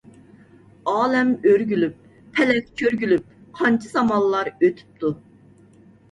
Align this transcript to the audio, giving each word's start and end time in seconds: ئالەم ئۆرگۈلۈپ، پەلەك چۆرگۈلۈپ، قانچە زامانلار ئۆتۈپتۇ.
ئالەم 0.91 1.33
ئۆرگۈلۈپ، 1.49 1.99
پەلەك 2.37 2.71
چۆرگۈلۈپ، 2.81 3.27
قانچە 3.59 3.91
زامانلار 3.91 4.49
ئۆتۈپتۇ. 4.53 5.13